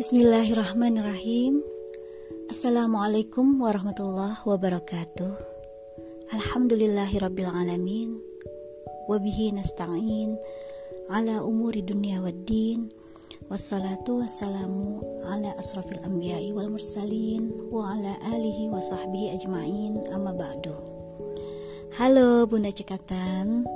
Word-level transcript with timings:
Bismillahirrahmanirrahim. 0.00 1.60
Assalamualaikum 2.48 3.60
warahmatullahi 3.60 4.40
wabarakatuh. 4.48 5.28
Alhamdulillahirrabbilalamin 6.32 8.16
Wabihi 9.12 9.52
nasta'in 9.60 10.40
Ala 11.12 11.44
umuri 11.44 11.84
dunia 11.84 12.24
waddin 12.24 12.88
Wassalatu 13.52 14.24
wassalamu 14.24 15.04
ala 15.28 15.52
asrafil 15.60 16.00
anbiya'i 16.00 16.56
wal 16.56 16.72
mursalin 16.72 17.52
Wa 17.68 17.92
ala 17.92 18.16
alihi 18.32 18.72
wa 18.72 18.80
sahbihi 18.80 19.36
ajma'in. 19.36 20.00
Amma 20.16 20.32
ba'du. 20.32 20.80
Halo 22.00 22.48
Bunda 22.48 22.72
Cekatan. 22.72 23.68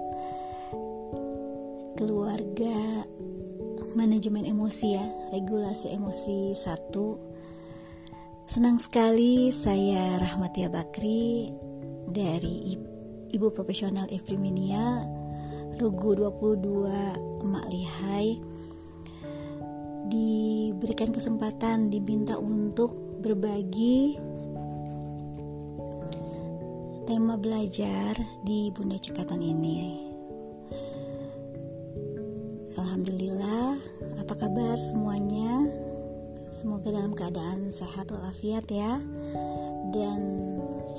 Keluarga 2.01 3.13
manajemen 3.95 4.45
emosi 4.45 4.87
ya, 4.99 5.07
regulasi 5.31 5.95
emosi 5.95 6.59
satu. 6.59 7.19
Senang 8.45 8.77
sekali 8.77 9.49
saya 9.55 10.21
Rahmatia 10.21 10.69
Bakri 10.69 11.49
dari 12.11 12.77
Ibu 13.33 13.51
Profesional 13.51 14.07
Efriminia 14.13 15.03
Rugu 15.81 16.15
22 16.15 17.43
Emak 17.43 17.67
Lihai 17.73 18.29
diberikan 20.07 21.11
kesempatan 21.11 21.91
diminta 21.91 22.39
untuk 22.39 22.95
berbagi 23.25 24.21
tema 27.11 27.35
belajar 27.41 28.15
di 28.45 28.71
Bunda 28.71 29.01
Cekatan 29.01 29.41
ini. 29.41 30.14
Alhamdulillah, 32.95 33.75
apa 34.23 34.39
kabar 34.39 34.79
semuanya? 34.79 35.67
Semoga 36.55 36.95
dalam 36.95 37.11
keadaan 37.11 37.75
sehat 37.75 38.07
walafiat 38.07 38.71
ya 38.71 39.03
dan 39.91 40.23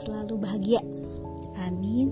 selalu 0.03 0.35
bahagia. 0.35 0.83
Amin. 1.63 2.11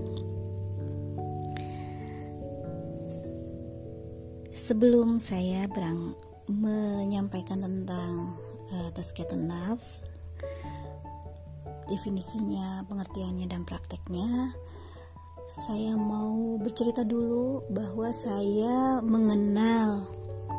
Sebelum 4.56 5.20
saya 5.20 5.68
berang 5.68 6.16
menyampaikan 6.48 7.60
tentang 7.60 8.40
uh, 8.72 8.88
tazkiyatun 8.96 9.52
nafs, 9.52 10.00
definisinya, 11.92 12.88
pengertiannya 12.88 13.52
dan 13.52 13.68
prakteknya, 13.68 14.48
saya 15.54 15.94
mau 15.94 16.58
bercerita 16.58 17.06
dulu 17.06 17.62
bahwa 17.70 18.10
saya 18.10 18.98
mengenal 19.06 20.02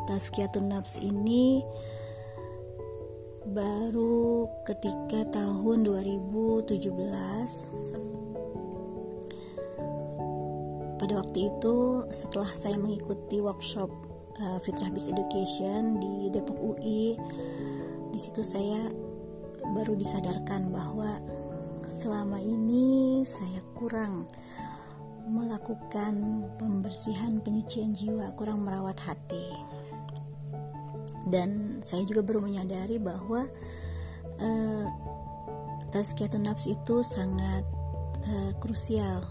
Tazkiyatun 0.08 0.72
Nafs 0.72 0.96
ini 0.96 1.60
baru 3.44 4.48
ketika 4.64 5.36
tahun 5.36 5.84
2017 5.84 6.88
pada 10.96 11.12
waktu 11.20 11.38
itu 11.44 11.76
setelah 12.08 12.48
saya 12.56 12.80
mengikuti 12.80 13.36
workshop 13.44 13.92
uh, 14.40 14.56
Fitrah 14.64 14.88
Bis 14.88 15.12
Education 15.12 16.00
di 16.00 16.32
Depok 16.32 16.56
UI 16.56 17.20
di 18.16 18.18
situ 18.18 18.40
saya 18.40 18.80
baru 19.76 19.92
disadarkan 19.92 20.72
bahwa 20.72 21.20
selama 21.84 22.40
ini 22.40 23.20
saya 23.28 23.60
kurang 23.76 24.24
melakukan 25.26 26.46
pembersihan 26.54 27.42
penyucian 27.42 27.92
jiwa, 27.92 28.30
kurang 28.38 28.62
merawat 28.62 28.96
hati. 29.02 29.46
Dan 31.26 31.82
saya 31.82 32.06
juga 32.06 32.22
baru 32.22 32.46
menyadari 32.46 33.02
bahwa 33.02 33.42
uh, 34.38 34.86
tazkiyatun 35.90 36.46
nafs 36.46 36.70
itu 36.70 37.02
sangat 37.02 37.66
uh, 38.30 38.52
krusial 38.62 39.26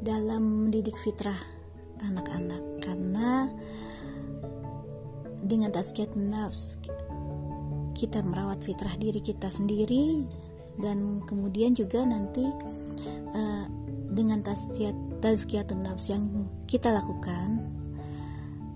dalam 0.00 0.66
mendidik 0.66 0.96
fitrah 0.96 1.38
anak-anak 2.02 2.62
karena 2.82 3.46
dengan 5.44 5.70
tazkiyatun 5.70 6.26
nafs 6.32 6.74
kita 7.94 8.24
merawat 8.24 8.64
fitrah 8.66 8.96
diri 8.98 9.22
kita 9.22 9.46
sendiri 9.46 10.26
dan 10.80 11.22
kemudian 11.22 11.76
juga 11.76 12.02
nanti 12.02 12.42
uh, 13.34 13.64
dengan 14.12 14.44
tazkiyatun 14.44 15.80
nafs 15.82 16.12
yang 16.12 16.46
kita 16.68 16.92
lakukan 16.92 17.64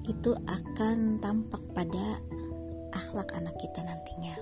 itu 0.07 0.33
akan 0.47 1.19
tampak 1.19 1.61
pada 1.75 2.23
akhlak 2.95 3.29
anak 3.37 3.55
kita 3.59 3.83
nantinya. 3.83 4.37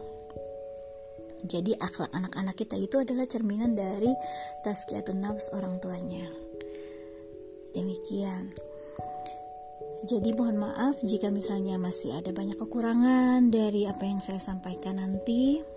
Jadi 1.44 1.76
akhlak 1.76 2.08
anak-anak 2.16 2.56
kita 2.56 2.76
itu 2.80 2.96
adalah 3.00 3.28
cerminan 3.28 3.76
dari 3.76 4.12
tazkiyatun 4.64 5.20
nafs 5.20 5.52
orang 5.52 5.76
tuanya. 5.76 6.24
Demikian. 7.76 8.54
Jadi 10.04 10.36
mohon 10.36 10.60
maaf 10.60 11.00
jika 11.00 11.32
misalnya 11.32 11.80
masih 11.80 12.16
ada 12.16 12.28
banyak 12.28 12.60
kekurangan 12.60 13.48
dari 13.48 13.88
apa 13.88 14.04
yang 14.04 14.20
saya 14.20 14.40
sampaikan 14.40 15.00
nanti. 15.00 15.73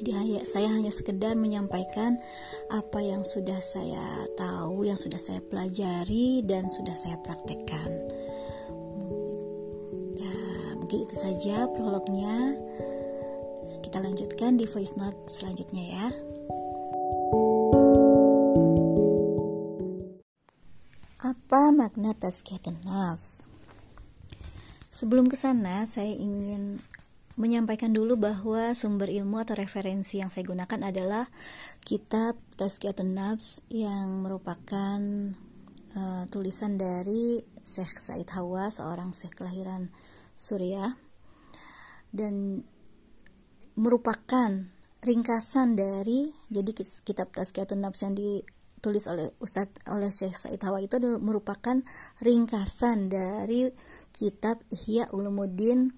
Jadi 0.00 0.40
saya 0.48 0.72
hanya 0.72 0.88
sekedar 0.88 1.36
menyampaikan 1.36 2.16
apa 2.72 3.04
yang 3.04 3.20
sudah 3.20 3.60
saya 3.60 4.24
tahu, 4.32 4.88
yang 4.88 4.96
sudah 4.96 5.20
saya 5.20 5.44
pelajari 5.44 6.40
dan 6.48 6.72
sudah 6.72 6.96
saya 6.96 7.20
praktekkan. 7.20 7.90
Ya, 10.16 10.36
mungkin 10.80 11.04
itu 11.04 11.16
saja 11.20 11.68
prolognya. 11.68 12.56
Kita 13.84 14.00
lanjutkan 14.00 14.56
di 14.56 14.64
voice 14.64 14.96
note 14.96 15.20
selanjutnya 15.28 15.84
ya. 15.84 16.08
Apa 21.20 21.76
makna 21.76 22.16
tazkiyatun 22.16 22.88
nafs? 22.88 23.44
Sebelum 24.88 25.28
ke 25.28 25.36
sana, 25.36 25.84
saya 25.84 26.10
ingin 26.16 26.80
menyampaikan 27.38 27.94
dulu 27.94 28.18
bahwa 28.18 28.74
sumber 28.74 29.06
ilmu 29.10 29.38
atau 29.38 29.54
referensi 29.54 30.18
yang 30.18 30.32
saya 30.32 30.46
gunakan 30.48 30.80
adalah 30.90 31.30
kitab 31.84 32.38
Tazkiyatun 32.58 33.14
Nafs 33.14 33.62
yang 33.70 34.26
merupakan 34.26 34.98
uh, 35.94 36.24
tulisan 36.28 36.74
dari 36.74 37.38
Syekh 37.62 38.02
Said 38.02 38.28
Hawa, 38.34 38.74
seorang 38.74 39.14
Syekh 39.14 39.38
kelahiran 39.38 39.94
Suriah. 40.34 40.98
Dan 42.10 42.66
merupakan 43.78 44.50
ringkasan 45.00 45.78
dari 45.78 46.34
jadi 46.50 46.70
kitab 47.06 47.30
Tazkiyatun 47.30 47.80
Nafs 47.80 48.02
yang 48.02 48.18
ditulis 48.18 49.06
oleh 49.06 49.30
Ustadz 49.38 49.86
oleh 49.86 50.10
Syekh 50.10 50.34
Said 50.36 50.60
Hawa 50.66 50.82
itu 50.82 50.98
merupakan 51.22 51.80
ringkasan 52.18 53.08
dari 53.08 53.70
kitab 54.10 54.60
Ihya 54.74 55.08
Ulumuddin 55.14 55.94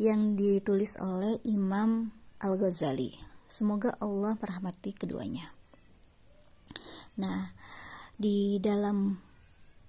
yang 0.00 0.32
ditulis 0.32 0.96
oleh 0.96 1.36
Imam 1.44 2.08
Al-Ghazali. 2.40 3.20
Semoga 3.52 3.92
Allah 4.00 4.32
merahmati 4.40 4.96
keduanya. 4.96 5.52
Nah, 7.20 7.52
di 8.16 8.56
dalam 8.64 9.20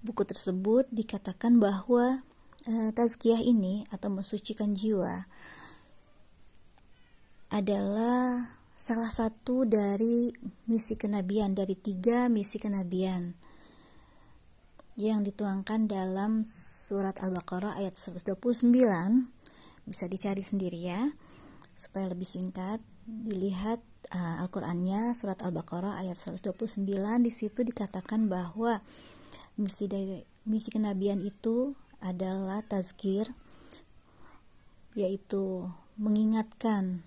buku 0.04 0.28
tersebut 0.28 0.92
dikatakan 0.92 1.64
bahwa 1.64 2.28
e, 2.68 2.92
tazkiyah 2.92 3.40
ini 3.40 3.88
atau 3.88 4.12
mensucikan 4.12 4.76
jiwa 4.76 5.32
adalah 7.48 8.52
salah 8.76 9.12
satu 9.14 9.64
dari 9.64 10.36
misi 10.68 11.00
kenabian 11.00 11.56
dari 11.56 11.80
tiga 11.80 12.28
misi 12.28 12.60
kenabian 12.60 13.32
yang 15.00 15.24
dituangkan 15.24 15.88
dalam 15.88 16.44
surat 16.44 17.16
Al-Baqarah 17.24 17.80
ayat 17.80 17.96
129 17.96 19.41
bisa 19.92 20.08
dicari 20.08 20.40
sendiri 20.40 20.80
ya 20.88 21.12
supaya 21.76 22.08
lebih 22.08 22.28
singkat. 22.28 22.80
Dilihat 23.04 23.84
uh, 24.16 24.40
Al-Qur'annya 24.46 25.12
surat 25.18 25.44
Al-Baqarah 25.44 26.00
ayat 26.00 26.16
129 26.16 26.88
di 27.22 27.32
situ 27.34 27.60
dikatakan 27.68 28.32
bahwa 28.32 28.80
misi 29.60 29.92
dari 29.92 30.24
misi 30.48 30.72
kenabian 30.72 31.20
itu 31.20 31.76
adalah 32.00 32.64
tazkir 32.64 33.36
yaitu 34.96 35.68
mengingatkan 36.00 37.04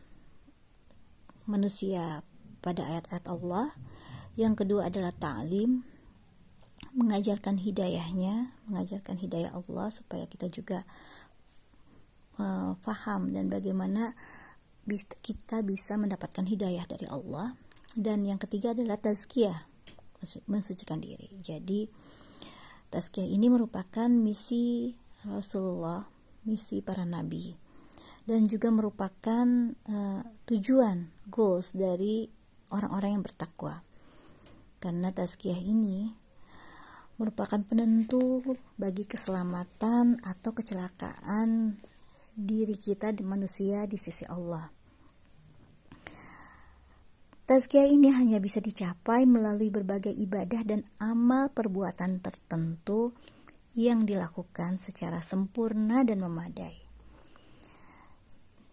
manusia 1.49 2.21
pada 2.61 2.85
ayat-ayat 2.85 3.25
Allah. 3.29 3.73
Yang 4.35 4.67
kedua 4.67 4.91
adalah 4.91 5.15
ta'lim 5.15 5.87
mengajarkan 6.95 7.59
hidayahnya 7.59 8.55
mengajarkan 8.71 9.19
hidayah 9.19 9.51
Allah 9.51 9.91
supaya 9.91 10.31
kita 10.31 10.47
juga 10.47 10.87
uh, 12.39 12.75
faham 12.83 13.31
dan 13.35 13.51
bagaimana 13.51 14.15
kita 15.25 15.65
bisa 15.65 15.97
mendapatkan 15.97 16.45
hidayah 16.45 16.85
dari 16.85 17.09
Allah. 17.09 17.57
Dan 17.95 18.27
yang 18.27 18.43
ketiga 18.43 18.75
adalah 18.75 18.99
tazkiyah 18.99 19.71
mensucikan 20.51 20.99
diri. 20.99 21.31
Jadi 21.39 21.87
tazkiyah 22.91 23.29
ini 23.29 23.47
merupakan 23.53 24.11
misi 24.11 24.93
Rasulullah 25.25 26.05
misi 26.45 26.85
para 26.85 27.09
nabi 27.09 27.57
dan 28.25 28.45
juga 28.49 28.73
merupakan 28.73 29.47
uh, 29.89 30.23
tujuan 30.49 31.13
goals 31.29 31.77
dari 31.77 32.29
orang-orang 32.73 33.21
yang 33.21 33.25
bertakwa. 33.25 33.85
Karena 34.81 35.13
tazkiyah 35.13 35.61
ini 35.61 36.13
merupakan 37.17 37.61
penentu 37.63 38.43
bagi 38.75 39.07
keselamatan 39.07 40.19
atau 40.25 40.51
kecelakaan 40.51 41.79
diri 42.35 42.75
kita 42.75 43.15
di 43.15 43.23
manusia 43.23 43.87
di 43.87 43.95
sisi 43.95 44.27
Allah. 44.27 44.67
Tazkiyah 47.45 47.87
ini 47.87 48.11
hanya 48.11 48.41
bisa 48.41 48.59
dicapai 48.59 49.29
melalui 49.29 49.69
berbagai 49.71 50.11
ibadah 50.11 50.65
dan 50.65 50.83
amal 50.97 51.53
perbuatan 51.53 52.19
tertentu 52.25 53.15
yang 53.77 54.09
dilakukan 54.09 54.81
secara 54.81 55.21
sempurna 55.21 56.03
dan 56.03 56.25
memadai. 56.25 56.81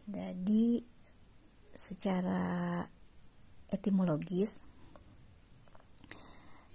Jadi, 0.07 0.81
secara 1.75 2.79
etimologis, 3.67 4.63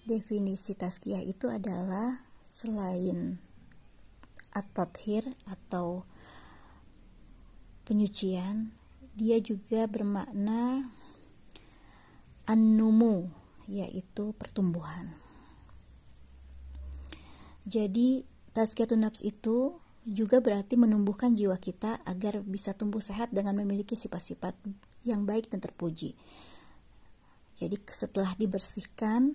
definisi 0.05 0.77
tazkiyah 0.77 1.25
itu 1.25 1.49
adalah 1.49 2.13
selain 2.45 3.41
at-tathir 4.53 5.33
atau 5.49 6.05
penyucian, 7.87 8.75
dia 9.15 9.39
juga 9.39 9.87
bermakna 9.87 10.91
an-numu 12.45 13.31
yaitu 13.71 14.35
pertumbuhan. 14.35 15.15
Jadi 17.67 18.23
tazkiyatun 18.55 19.03
nafs 19.03 19.23
itu 19.23 19.75
juga 20.07 20.39
berarti 20.39 20.79
menumbuhkan 20.79 21.35
jiwa 21.35 21.59
kita 21.59 21.99
agar 22.07 22.43
bisa 22.47 22.71
tumbuh 22.79 23.03
sehat 23.03 23.35
dengan 23.35 23.59
memiliki 23.59 23.99
sifat-sifat 23.99 24.55
yang 25.03 25.27
baik 25.27 25.51
dan 25.51 25.59
terpuji. 25.59 26.15
Jadi 27.59 27.75
setelah 27.91 28.31
dibersihkan 28.39 29.35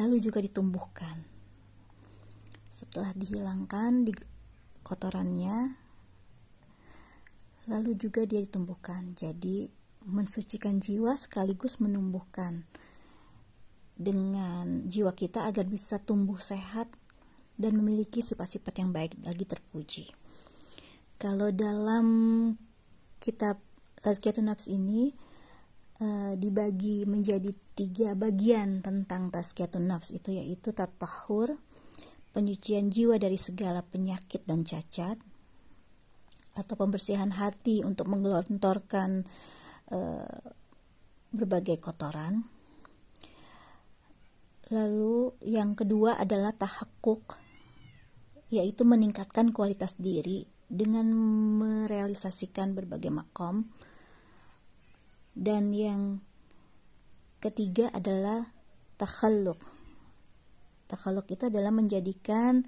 lalu 0.00 0.16
juga 0.24 0.40
ditumbuhkan. 0.40 1.20
Setelah 2.72 3.12
dihilangkan 3.12 4.08
di 4.08 4.16
kotorannya, 4.80 5.81
lalu 7.70 7.98
juga 7.98 8.26
dia 8.26 8.42
ditumbuhkan. 8.42 9.12
Jadi 9.14 9.70
mensucikan 10.06 10.82
jiwa 10.82 11.14
sekaligus 11.14 11.78
menumbuhkan 11.78 12.66
dengan 13.94 14.88
jiwa 14.90 15.14
kita 15.14 15.46
agar 15.46 15.68
bisa 15.68 16.02
tumbuh 16.02 16.40
sehat 16.42 16.90
dan 17.54 17.78
memiliki 17.78 18.24
sifat-sifat 18.24 18.74
yang 18.82 18.90
baik 18.90 19.14
lagi 19.22 19.44
terpuji. 19.46 20.10
Kalau 21.20 21.54
dalam 21.54 22.06
kitab 23.22 23.62
Tazkiyatun 24.02 24.50
Nafs 24.50 24.66
ini 24.66 25.14
uh, 26.02 26.34
dibagi 26.34 27.06
menjadi 27.06 27.54
tiga 27.72 28.18
bagian 28.18 28.82
tentang 28.82 29.30
tazkiyatun 29.32 29.86
nafs 29.86 30.10
itu 30.12 30.34
yaitu 30.34 30.74
tatahur, 30.74 31.56
penyucian 32.34 32.90
jiwa 32.90 33.16
dari 33.16 33.38
segala 33.38 33.80
penyakit 33.86 34.44
dan 34.44 34.66
cacat, 34.66 35.16
atau 36.52 36.74
pembersihan 36.76 37.32
hati 37.32 37.80
untuk 37.84 38.08
menggelontorkan 38.12 39.24
uh, 39.92 40.40
berbagai 41.32 41.80
kotoran. 41.80 42.44
Lalu 44.72 45.36
yang 45.44 45.76
kedua 45.76 46.16
adalah 46.16 46.56
tahakuk, 46.56 47.36
yaitu 48.52 48.84
meningkatkan 48.84 49.52
kualitas 49.52 49.96
diri 50.00 50.48
dengan 50.72 51.12
merealisasikan 51.60 52.72
berbagai 52.72 53.12
makom 53.12 53.68
dan 55.36 55.68
yang 55.72 56.24
ketiga 57.40 57.92
adalah 57.92 58.48
takhaluk 58.96 59.60
takhaluk 60.88 61.28
itu 61.28 61.48
adalah 61.48 61.72
menjadikan 61.72 62.64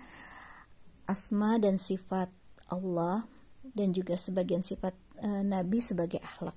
asma 1.08 1.56
dan 1.56 1.80
sifat 1.80 2.28
Allah 2.68 3.24
dan 3.74 3.90
juga 3.90 4.14
sebagian 4.14 4.62
sifat 4.62 4.94
e, 5.20 5.28
Nabi 5.42 5.82
sebagai 5.82 6.22
akhlak 6.22 6.56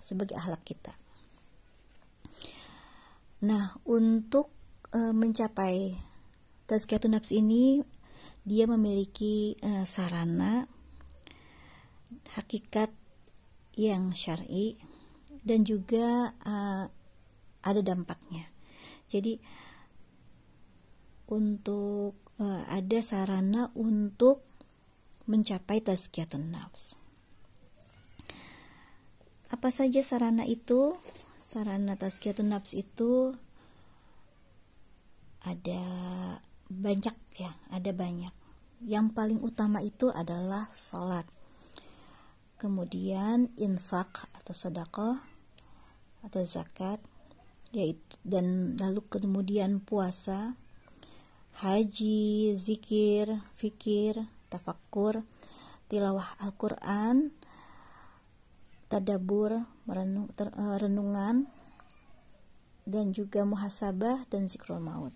sebagai 0.00 0.38
akhlak 0.38 0.64
kita. 0.64 0.94
Nah, 3.44 3.76
untuk 3.84 4.48
e, 4.94 5.12
mencapai 5.12 5.92
tazkiyatun 6.64 7.18
nafs 7.18 7.34
ini 7.34 7.82
dia 8.46 8.64
memiliki 8.64 9.58
e, 9.58 9.84
sarana 9.84 10.64
hakikat 12.38 12.94
yang 13.74 14.14
syar'i 14.14 14.78
dan 15.40 15.64
juga 15.64 16.36
uh, 16.44 16.84
ada 17.64 17.80
dampaknya. 17.80 18.44
Jadi 19.10 19.40
untuk 21.30 22.14
uh, 22.38 22.62
ada 22.68 22.98
sarana 23.00 23.70
untuk 23.78 24.49
mencapai 25.30 25.78
tazkiyatun 25.78 26.50
nafs. 26.50 26.98
Apa 29.54 29.70
saja 29.70 30.02
sarana 30.02 30.42
itu? 30.42 30.98
Sarana 31.38 31.94
tazkiyatun 31.94 32.50
nafs 32.50 32.74
itu 32.74 33.38
ada 35.46 35.82
banyak 36.66 37.16
ya, 37.38 37.50
ada 37.70 37.94
banyak. 37.94 38.34
Yang 38.82 39.06
paling 39.14 39.40
utama 39.40 39.78
itu 39.86 40.10
adalah 40.10 40.66
sholat. 40.74 41.24
Kemudian 42.58 43.54
infak 43.56 44.26
atau 44.34 44.52
sedekah 44.52 45.16
atau 46.20 46.42
zakat 46.44 47.00
yaitu 47.70 48.18
dan 48.26 48.76
lalu 48.76 49.06
kemudian 49.06 49.78
puasa 49.80 50.58
haji 51.62 52.54
zikir 52.58 53.40
fikir 53.54 54.26
tafakur 54.50 55.22
tilawah 55.86 56.26
Al-Quran 56.42 57.30
tadabur 58.90 59.54
merenung, 59.86 60.26
ter, 60.34 60.50
uh, 60.50 60.74
renungan 60.74 61.46
dan 62.82 63.14
juga 63.14 63.46
muhasabah 63.46 64.26
dan 64.26 64.50
zikrul 64.50 64.82
maut. 64.82 65.14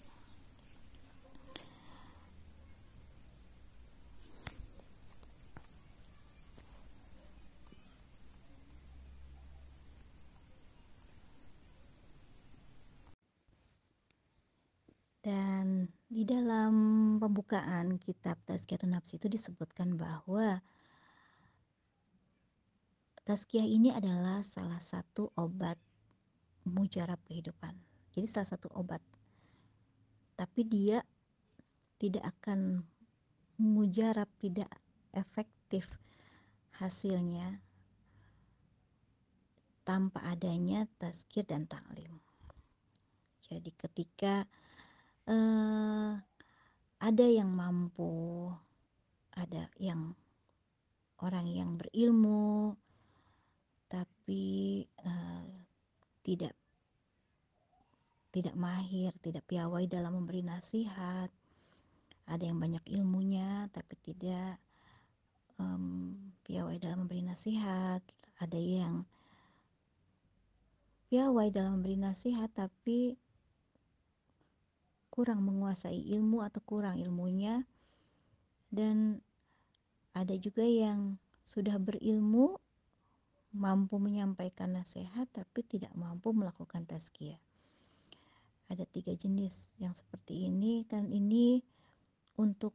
Dan 15.24 15.88
di 16.04 16.22
dalam 16.28 16.74
pembukaan 17.18 17.96
kitab 17.98 18.38
Tazkiyatun 18.46 18.94
Nafs 18.94 19.14
itu 19.16 19.26
disebutkan 19.26 19.98
bahwa 19.98 20.62
Tazkiyah 23.24 23.64
ini 23.64 23.88
adalah 23.88 24.44
salah 24.44 24.80
satu 24.80 25.32
obat 25.40 25.80
mujarab 26.68 27.16
kehidupan. 27.24 27.72
Jadi 28.12 28.26
salah 28.28 28.52
satu 28.52 28.68
obat. 28.76 29.00
Tapi 30.36 30.60
dia 30.68 31.00
tidak 31.96 32.36
akan 32.36 32.84
mujarab, 33.56 34.28
tidak 34.42 34.68
efektif 35.16 35.88
hasilnya 36.76 37.62
tanpa 39.86 40.20
adanya 40.26 40.88
tazkir 40.98 41.48
dan 41.48 41.68
taklim. 41.68 42.18
Jadi 43.44 43.70
ketika 43.76 44.48
uh, 45.28 46.18
ada 47.04 47.28
yang 47.28 47.52
mampu, 47.52 48.48
ada 49.36 49.68
yang 49.76 50.16
orang 51.20 51.44
yang 51.52 51.76
berilmu, 51.76 52.72
tapi 53.92 54.88
uh, 55.04 55.44
tidak 56.24 56.56
tidak 58.32 58.56
mahir, 58.56 59.12
tidak 59.20 59.44
piawai 59.44 59.84
dalam 59.84 60.16
memberi 60.16 60.40
nasihat. 60.40 61.28
Ada 62.24 62.48
yang 62.48 62.56
banyak 62.56 62.80
ilmunya, 62.88 63.68
tapi 63.68 64.00
tidak 64.00 64.56
um, 65.60 66.16
piawai 66.48 66.80
dalam 66.80 67.04
memberi 67.04 67.20
nasihat. 67.20 68.00
Ada 68.40 68.56
yang 68.56 69.04
piawai 71.12 71.52
dalam 71.52 71.78
memberi 71.78 72.00
nasihat, 72.00 72.48
tapi 72.56 73.12
kurang 75.14 75.46
menguasai 75.46 76.10
ilmu 76.10 76.42
atau 76.42 76.58
kurang 76.66 76.98
ilmunya 76.98 77.62
dan 78.74 79.22
ada 80.10 80.34
juga 80.34 80.66
yang 80.66 81.14
sudah 81.38 81.78
berilmu 81.78 82.58
mampu 83.54 84.02
menyampaikan 84.02 84.74
nasihat 84.74 85.30
tapi 85.30 85.62
tidak 85.62 85.94
mampu 85.94 86.34
melakukan 86.34 86.82
tazkiyah. 86.82 87.38
Ada 88.66 88.82
tiga 88.90 89.14
jenis 89.14 89.70
yang 89.78 89.94
seperti 89.94 90.50
ini 90.50 90.82
kan 90.90 91.06
ini 91.06 91.62
untuk 92.34 92.74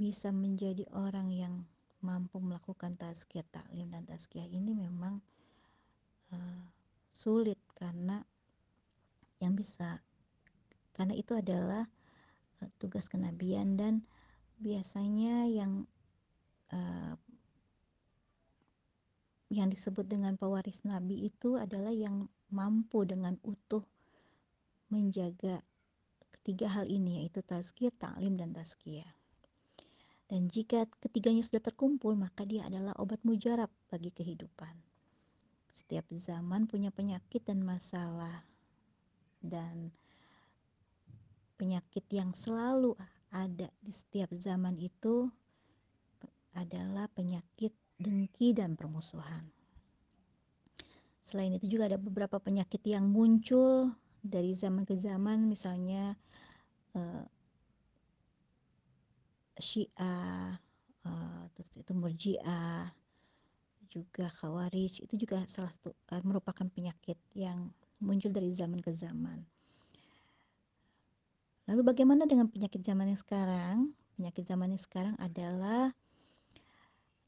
bisa 0.00 0.32
menjadi 0.32 0.88
orang 0.96 1.28
yang 1.28 1.68
mampu 2.00 2.40
melakukan 2.40 2.96
tazkiyah 2.96 3.44
taklim 3.52 3.92
dan 3.92 4.08
tazkiyah 4.08 4.48
ini 4.48 4.72
memang 4.72 5.20
uh, 6.32 6.64
sulit 7.12 7.60
karena 7.76 8.24
yang 9.44 9.52
bisa 9.52 10.00
karena 10.94 11.14
itu 11.18 11.34
adalah 11.34 11.84
uh, 12.62 12.70
tugas 12.78 13.10
kenabian 13.10 13.74
dan 13.76 14.06
biasanya 14.62 15.50
yang 15.50 15.84
uh, 16.70 17.14
yang 19.52 19.70
disebut 19.70 20.08
dengan 20.08 20.34
pewaris 20.34 20.82
nabi 20.82 21.28
itu 21.28 21.54
adalah 21.54 21.92
yang 21.94 22.26
mampu 22.50 23.06
dengan 23.06 23.38
utuh 23.46 23.82
menjaga 24.90 25.62
ketiga 26.40 26.70
hal 26.70 26.86
ini 26.90 27.24
yaitu 27.24 27.40
tazkiyah, 27.40 27.94
taklim 27.96 28.36
dan 28.36 28.52
tazkiyah. 28.52 29.08
Dan 30.28 30.48
jika 30.48 30.88
ketiganya 31.00 31.44
sudah 31.44 31.60
terkumpul, 31.60 32.16
maka 32.16 32.48
dia 32.48 32.64
adalah 32.64 32.96
obat 32.96 33.20
mujarab 33.22 33.68
bagi 33.92 34.08
kehidupan. 34.08 34.72
Setiap 35.72 36.08
zaman 36.12 36.64
punya 36.64 36.88
penyakit 36.88 37.44
dan 37.44 37.60
masalah 37.60 38.44
dan 39.44 39.92
penyakit 41.54 42.04
yang 42.10 42.34
selalu 42.34 42.94
ada 43.34 43.66
di 43.82 43.90
setiap 43.90 44.30
zaman 44.34 44.78
itu 44.78 45.26
adalah 46.54 47.10
penyakit 47.10 47.74
dengki 47.98 48.54
dan 48.54 48.78
permusuhan. 48.78 49.42
Selain 51.24 51.56
itu 51.56 51.66
juga 51.66 51.90
ada 51.90 51.98
beberapa 51.98 52.38
penyakit 52.38 52.84
yang 52.86 53.08
muncul 53.10 53.90
dari 54.20 54.54
zaman 54.54 54.86
ke 54.86 54.94
zaman 54.94 55.50
misalnya 55.50 56.14
uh, 56.94 57.24
Syiah, 59.54 60.58
uh, 61.06 61.42
terus 61.54 61.70
itu 61.78 61.92
Murji'ah, 61.94 62.90
juga 63.86 64.26
Khawarij 64.42 65.06
itu 65.06 65.14
juga 65.14 65.46
salah 65.46 65.70
satu 65.70 65.94
uh, 66.10 66.22
merupakan 66.26 66.66
penyakit 66.66 67.16
yang 67.38 67.70
muncul 68.02 68.34
dari 68.34 68.50
zaman 68.50 68.82
ke 68.82 68.90
zaman. 68.90 69.46
Lalu 71.64 71.80
bagaimana 71.80 72.28
dengan 72.28 72.44
penyakit 72.52 72.84
zaman 72.84 73.08
yang 73.08 73.20
sekarang? 73.20 73.76
Penyakit 74.20 74.44
zaman 74.44 74.68
yang 74.76 74.82
sekarang 74.82 75.16
adalah 75.16 75.96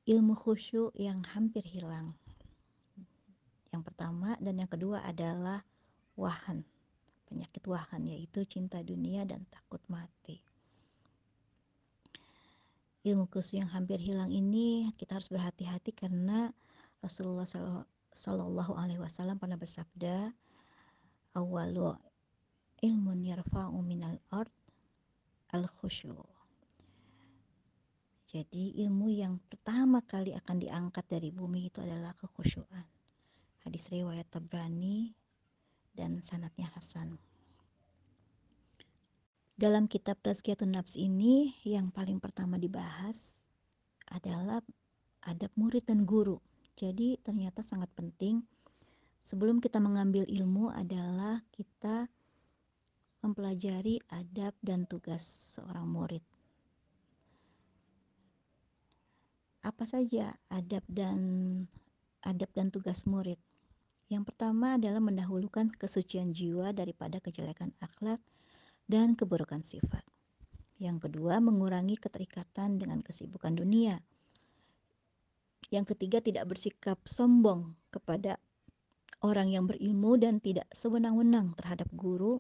ilmu 0.04 0.36
khusyuk 0.36 0.92
yang 0.92 1.24
hampir 1.32 1.64
hilang. 1.64 2.12
Yang 3.72 3.82
pertama 3.92 4.36
dan 4.38 4.60
yang 4.60 4.68
kedua 4.68 5.00
adalah 5.02 5.64
wahan. 6.20 6.62
Penyakit 7.26 7.64
wahan 7.64 8.04
yaitu 8.06 8.44
cinta 8.44 8.84
dunia 8.84 9.24
dan 9.24 9.42
takut 9.48 9.80
mati. 9.88 10.44
Ilmu 13.08 13.32
khusyuk 13.32 13.64
yang 13.64 13.72
hampir 13.72 13.96
hilang 13.96 14.28
ini 14.28 14.92
kita 15.00 15.16
harus 15.16 15.32
berhati-hati 15.32 15.96
karena 15.96 16.52
Rasulullah 17.00 17.48
Shallallahu 18.12 18.76
Alaihi 18.76 19.00
Wasallam 19.00 19.40
pernah 19.40 19.56
bersabda, 19.56 20.28
awalu 21.36 21.96
ilmun 22.82 23.24
yarfa'u 23.24 23.78
minal 23.80 24.18
ard 24.32 24.52
al 25.52 25.68
khusyuk 25.68 26.36
jadi 28.26 28.84
ilmu 28.84 29.06
yang 29.14 29.38
pertama 29.46 30.02
kali 30.02 30.34
akan 30.34 30.58
diangkat 30.58 31.06
dari 31.06 31.30
bumi 31.30 31.70
itu 31.70 31.78
adalah 31.78 32.10
kekhusyuan. 32.18 32.82
Hadis 33.62 33.86
riwayat 33.86 34.26
Tabrani 34.28 35.14
dan 35.94 36.18
sanatnya 36.20 36.66
Hasan. 36.74 37.16
Dalam 39.56 39.88
kitab 39.88 40.20
Tazkiyatun 40.20 40.74
Nafs 40.74 40.98
ini 40.98 41.54
yang 41.64 41.88
paling 41.94 42.20
pertama 42.20 42.60
dibahas 42.60 43.30
adalah 44.10 44.60
adab 45.24 45.54
murid 45.56 45.86
dan 45.88 46.04
guru. 46.04 46.36
Jadi 46.76 47.16
ternyata 47.22 47.64
sangat 47.64 47.88
penting 47.94 48.44
sebelum 49.24 49.62
kita 49.64 49.80
mengambil 49.80 50.26
ilmu 50.28 50.68
adalah 50.74 51.40
kita 51.54 52.10
mempelajari 53.26 53.98
adab 54.14 54.54
dan 54.62 54.86
tugas 54.86 55.26
seorang 55.52 55.84
murid. 55.90 56.22
apa 59.66 59.82
saja 59.82 60.30
adab 60.46 60.86
dan 60.86 61.18
adab 62.22 62.46
dan 62.54 62.70
tugas 62.70 63.02
murid? 63.02 63.42
Yang 64.06 64.30
pertama 64.30 64.78
adalah 64.78 65.02
mendahulukan 65.02 65.74
kesucian 65.74 66.30
jiwa 66.30 66.70
daripada 66.70 67.18
kejelekan 67.18 67.74
akhlak 67.82 68.22
dan 68.86 69.18
keburukan 69.18 69.66
sifat. 69.66 70.06
Yang 70.78 71.10
kedua, 71.10 71.42
mengurangi 71.42 71.98
keterikatan 71.98 72.78
dengan 72.78 73.02
kesibukan 73.02 73.58
dunia. 73.58 73.98
Yang 75.74 75.98
ketiga, 75.98 76.22
tidak 76.22 76.46
bersikap 76.46 77.02
sombong 77.02 77.74
kepada 77.90 78.38
orang 79.26 79.50
yang 79.50 79.66
berilmu 79.66 80.14
dan 80.14 80.38
tidak 80.38 80.70
sewenang-wenang 80.70 81.58
terhadap 81.58 81.90
guru. 81.90 82.38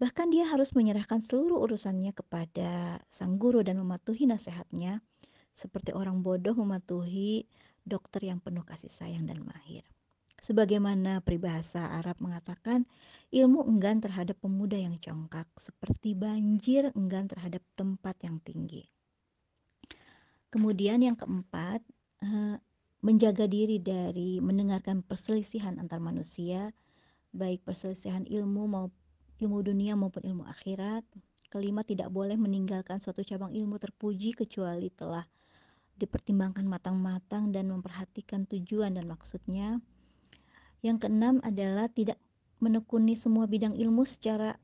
Bahkan 0.00 0.32
dia 0.32 0.48
harus 0.48 0.72
menyerahkan 0.72 1.20
seluruh 1.20 1.60
urusannya 1.60 2.16
kepada 2.16 2.96
sang 3.12 3.36
guru 3.36 3.60
dan 3.60 3.76
mematuhi 3.76 4.24
nasihatnya 4.24 5.04
seperti 5.52 5.92
orang 5.92 6.24
bodoh 6.24 6.56
mematuhi 6.56 7.44
dokter 7.84 8.32
yang 8.32 8.40
penuh 8.40 8.64
kasih 8.64 8.88
sayang 8.88 9.28
dan 9.28 9.44
mahir. 9.44 9.84
Sebagaimana 10.40 11.20
peribahasa 11.20 12.00
Arab 12.00 12.16
mengatakan, 12.24 12.88
ilmu 13.28 13.60
enggan 13.68 14.00
terhadap 14.00 14.40
pemuda 14.40 14.80
yang 14.80 14.96
congkak, 14.96 15.44
seperti 15.60 16.16
banjir 16.16 16.88
enggan 16.96 17.28
terhadap 17.28 17.60
tempat 17.76 18.16
yang 18.24 18.40
tinggi. 18.40 18.88
Kemudian 20.48 21.04
yang 21.04 21.20
keempat, 21.20 21.84
eh, 22.24 22.56
menjaga 23.04 23.44
diri 23.44 23.76
dari 23.84 24.40
mendengarkan 24.40 25.04
perselisihan 25.04 25.76
antar 25.76 26.00
manusia, 26.00 26.72
baik 27.36 27.60
perselisihan 27.68 28.24
ilmu 28.24 28.64
maupun 28.64 28.99
ilmu 29.40 29.64
dunia 29.64 29.96
maupun 29.96 30.20
ilmu 30.20 30.44
akhirat. 30.44 31.02
Kelima, 31.50 31.82
tidak 31.82 32.12
boleh 32.12 32.36
meninggalkan 32.36 33.00
suatu 33.00 33.24
cabang 33.24 33.50
ilmu 33.56 33.80
terpuji 33.80 34.36
kecuali 34.36 34.92
telah 34.92 35.24
dipertimbangkan 35.98 36.64
matang-matang 36.64 37.50
dan 37.50 37.72
memperhatikan 37.72 38.46
tujuan 38.46 38.94
dan 38.94 39.08
maksudnya. 39.08 39.80
Yang 40.80 41.08
keenam 41.08 41.40
adalah 41.44 41.88
tidak 41.92 42.16
menekuni 42.60 43.16
semua 43.16 43.48
bidang 43.48 43.76
ilmu 43.76 44.04
secara 44.04 44.56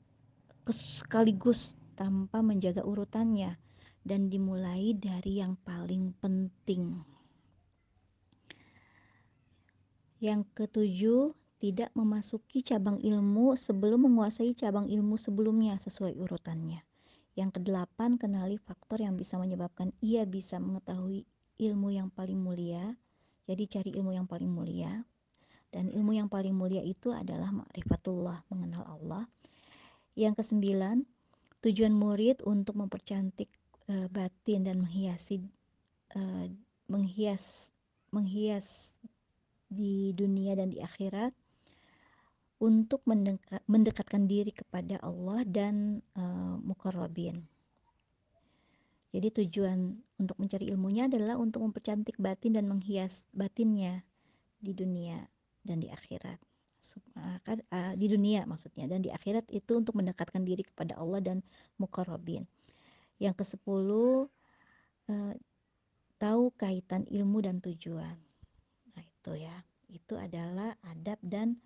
sekaligus 0.68 1.76
tanpa 1.97 2.45
menjaga 2.45 2.85
urutannya 2.85 3.56
dan 4.06 4.28
dimulai 4.30 4.95
dari 4.95 5.40
yang 5.40 5.59
paling 5.66 6.14
penting. 6.23 7.02
Yang 10.23 10.49
ketujuh, 10.56 11.37
tidak 11.56 11.88
memasuki 11.96 12.60
cabang 12.60 13.00
ilmu 13.00 13.56
sebelum 13.56 14.04
menguasai 14.08 14.52
cabang 14.52 14.92
ilmu 14.92 15.16
sebelumnya 15.16 15.80
sesuai 15.80 16.12
urutannya. 16.20 16.84
Yang 17.36 17.60
kedelapan, 17.60 18.16
kenali 18.16 18.56
faktor 18.60 19.04
yang 19.04 19.16
bisa 19.16 19.36
menyebabkan 19.36 19.92
ia 20.00 20.25
bisa 20.25 20.56
mengetahui 20.56 21.25
ilmu 21.60 21.92
yang 21.92 22.08
paling 22.12 22.40
mulia. 22.40 22.96
Jadi 23.48 23.64
cari 23.68 23.90
ilmu 23.96 24.12
yang 24.16 24.28
paling 24.28 24.48
mulia. 24.48 25.04
Dan 25.68 25.92
ilmu 25.92 26.16
yang 26.16 26.28
paling 26.32 26.56
mulia 26.56 26.80
itu 26.80 27.12
adalah 27.12 27.52
ma'rifatullah, 27.52 28.48
mengenal 28.48 28.84
Allah. 28.88 29.25
Yang 30.16 30.40
kesembilan, 30.40 31.04
tujuan 31.60 31.92
murid 31.92 32.40
untuk 32.48 32.80
mempercantik 32.80 33.52
uh, 33.92 34.08
batin 34.08 34.64
dan 34.64 34.80
menghiasi 34.80 35.44
uh, 36.16 36.46
menghias 36.86 37.75
menghias 38.14 38.94
di 39.66 40.14
dunia 40.14 40.54
dan 40.54 40.70
di 40.70 40.78
akhirat 40.78 41.34
untuk 42.56 43.04
mendekat, 43.04 43.60
mendekatkan 43.68 44.25
diri 44.25 44.52
kepada 44.52 44.96
Allah 45.04 45.44
dan 45.44 46.00
uh, 46.16 46.56
mukarrabin. 46.64 47.44
Jadi 49.12 49.32
tujuan 49.44 49.96
untuk 50.20 50.36
mencari 50.36 50.68
ilmunya 50.68 51.08
adalah 51.08 51.40
untuk 51.40 51.64
mempercantik 51.64 52.16
batin 52.20 52.56
dan 52.56 52.68
menghias 52.68 53.25
batinnya 53.32 54.04
di 54.60 54.72
dunia 54.72 55.25
dan 55.64 55.80
di 55.80 55.88
akhirat. 55.88 56.40
Uh, 56.86 57.94
di 57.98 58.06
dunia 58.06 58.46
maksudnya 58.46 58.86
dan 58.86 59.02
di 59.02 59.10
akhirat 59.10 59.50
itu 59.50 59.75
untuk 59.75 59.98
mendekatkan 59.98 60.46
diri 60.46 60.62
kepada 60.62 60.94
Allah 60.96 61.18
dan 61.18 61.42
mukarrabin. 61.80 62.46
Yang 63.18 63.34
ke 63.42 63.44
sepuluh 63.56 64.28
uh, 65.10 65.34
tahu 66.16 66.52
kaitan 66.56 67.04
ilmu 67.08 67.44
dan 67.44 67.60
tujuan. 67.60 68.16
Nah, 68.96 69.04
itu 69.04 69.32
ya. 69.36 69.56
Itu 69.86 70.18
adalah 70.18 70.75
adab 70.92 71.16
dan 71.22 71.56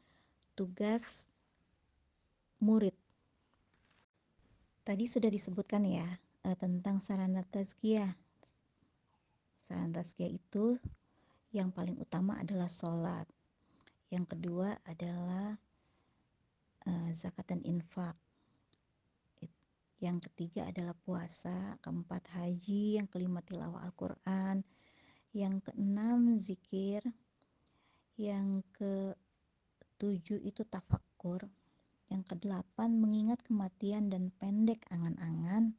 tugas 0.60 1.24
murid. 2.60 2.92
Tadi 4.84 5.08
sudah 5.08 5.32
disebutkan 5.32 5.88
ya 5.88 6.04
uh, 6.44 6.52
tentang 6.52 7.00
sarana 7.00 7.40
tazkiyah. 7.48 8.12
Sarana 9.56 10.04
tazkiyah 10.04 10.36
itu 10.36 10.76
yang 11.56 11.72
paling 11.72 11.96
utama 11.96 12.36
adalah 12.36 12.68
sholat. 12.68 13.24
Yang 14.12 14.36
kedua 14.36 14.76
adalah 14.84 15.56
uh, 16.84 17.08
zakat 17.16 17.56
dan 17.56 17.64
infak. 17.64 18.12
Yang 19.96 20.28
ketiga 20.28 20.68
adalah 20.68 20.92
puasa, 20.92 21.80
keempat 21.80 22.36
haji, 22.36 23.00
yang 23.00 23.08
kelima 23.08 23.40
tilawah 23.40 23.80
Al-Quran, 23.88 24.60
yang 25.32 25.64
keenam 25.64 26.36
zikir, 26.36 27.00
yang 28.20 28.60
ketujuh 30.00 30.40
itu 30.48 30.64
tafakur, 30.64 31.44
yang 32.08 32.24
kedelapan 32.24 32.96
mengingat 32.96 33.36
kematian 33.44 34.08
dan 34.08 34.32
pendek 34.40 34.80
angan-angan, 34.88 35.76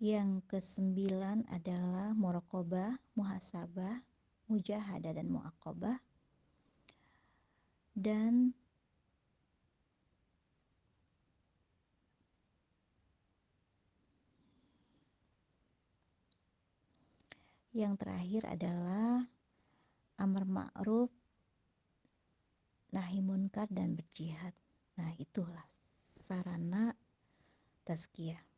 yang 0.00 0.40
kesembilan 0.48 1.44
adalah 1.52 2.16
muraqabah, 2.16 2.96
muhasabah, 3.12 4.00
mujahadah 4.48 5.12
dan 5.12 5.28
muaqabah. 5.28 6.00
Dan 7.92 8.56
yang 17.76 18.00
terakhir 18.00 18.48
adalah 18.48 19.28
amar 20.16 20.48
ma'ruf, 20.48 21.12
nahi 22.92 23.24
munkar 23.24 23.66
dan 23.72 23.96
berjihad. 23.96 24.52
Nah, 25.00 25.10
itulah 25.16 25.64
sarana 26.04 26.92
tazkiyah. 27.88 28.52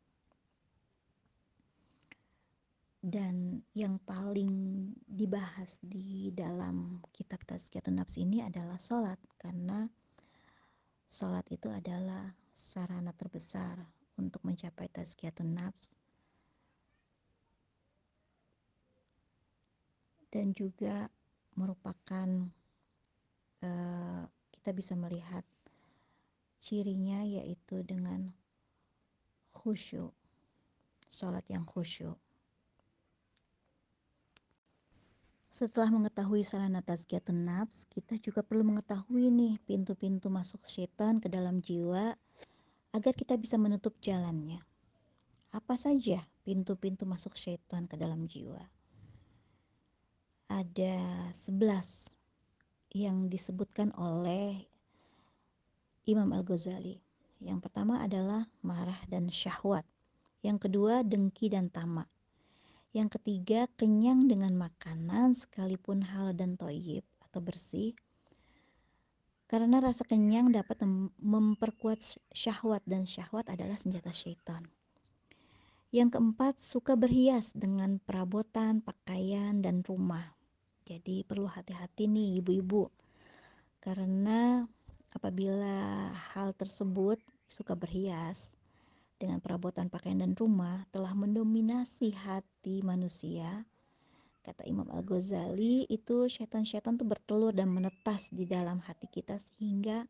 dan 3.05 3.61
yang 3.77 4.01
paling 4.01 4.89
dibahas 5.05 5.77
di 5.77 6.33
dalam 6.33 6.97
kitab 7.13 7.37
Tazkiyatun 7.45 8.01
Nafs 8.01 8.17
ini 8.17 8.41
adalah 8.41 8.81
sholat 8.81 9.21
karena 9.37 9.85
sholat 11.05 11.45
itu 11.53 11.69
adalah 11.69 12.33
sarana 12.57 13.13
terbesar 13.13 13.77
untuk 14.17 14.41
mencapai 14.41 14.89
Tazkiyatun 14.89 15.53
Nafs 15.53 15.93
dan 20.33 20.49
juga 20.57 21.05
merupakan 21.53 22.49
uh, 23.65 24.29
kita 24.53 24.69
bisa 24.77 24.93
melihat 24.93 25.41
cirinya 26.61 27.25
yaitu 27.25 27.81
dengan 27.81 28.29
khusyuk 29.57 30.13
sholat 31.09 31.45
yang 31.49 31.65
khusyuk 31.65 32.21
Setelah 35.55 35.87
mengetahui 35.87 36.43
sarana 36.43 36.83
tazkiyatun 36.83 37.47
nafs, 37.47 37.87
kita 37.87 38.19
juga 38.19 38.43
perlu 38.43 38.67
mengetahui 38.67 39.31
nih 39.31 39.55
pintu-pintu 39.63 40.27
masuk 40.27 40.59
setan 40.67 41.23
ke 41.23 41.31
dalam 41.31 41.63
jiwa 41.63 42.11
agar 42.91 43.15
kita 43.15 43.39
bisa 43.39 43.55
menutup 43.55 43.95
jalannya. 44.03 44.59
Apa 45.55 45.79
saja 45.79 46.27
pintu-pintu 46.43 47.07
masuk 47.07 47.39
setan 47.39 47.87
ke 47.87 47.95
dalam 47.95 48.27
jiwa? 48.27 48.67
Ada 50.51 51.31
11 51.31 52.14
yang 52.95 53.27
disebutkan 53.27 53.91
oleh 53.99 54.63
Imam 56.07 56.31
Al-Ghazali. 56.31 56.95
Yang 57.43 57.67
pertama 57.67 57.99
adalah 57.99 58.47
marah 58.63 58.95
dan 59.11 59.27
syahwat. 59.27 59.83
Yang 60.39 60.69
kedua 60.69 61.03
dengki 61.03 61.51
dan 61.51 61.67
tamak. 61.67 62.07
Yang 62.95 63.19
ketiga, 63.19 63.67
kenyang 63.75 64.23
dengan 64.23 64.55
makanan 64.55 65.35
sekalipun 65.35 65.99
hal 66.07 66.31
dan 66.31 66.55
toyib 66.55 67.03
atau 67.19 67.43
bersih. 67.43 67.91
Karena 69.51 69.83
rasa 69.83 70.07
kenyang 70.07 70.55
dapat 70.55 70.79
memperkuat 71.19 71.99
syahwat 72.31 72.79
dan 72.87 73.03
syahwat 73.03 73.51
adalah 73.51 73.75
senjata 73.75 74.15
syaitan. 74.15 74.63
Yang 75.91 76.15
keempat, 76.15 76.63
suka 76.63 76.95
berhias 76.95 77.51
dengan 77.51 77.99
perabotan, 77.99 78.79
pakaian, 78.79 79.59
dan 79.59 79.83
rumah. 79.83 80.34
Jadi 80.85 81.25
perlu 81.25 81.49
hati-hati 81.49 82.05
nih 82.05 82.39
ibu-ibu. 82.45 82.87
Karena 83.81 84.61
apabila 85.11 86.09
hal 86.13 86.53
tersebut 86.53 87.17
suka 87.49 87.73
berhias, 87.73 88.55
dengan 89.15 89.39
perabotan 89.39 89.87
pakaian 89.87 90.19
dan 90.19 90.35
rumah 90.35 90.83
telah 90.91 91.15
mendominasi 91.15 92.11
hati 92.11 92.83
manusia. 92.83 93.63
Kata 94.45 94.61
Imam 94.69 94.85
Al-Ghazali, 94.91 95.89
itu 95.89 96.29
setan-setan 96.29 97.01
itu 97.01 97.05
bertelur 97.07 97.49
dan 97.49 97.71
menetas 97.73 98.29
di 98.29 98.45
dalam 98.45 98.77
hati 98.83 99.09
kita 99.09 99.41
sehingga 99.41 100.05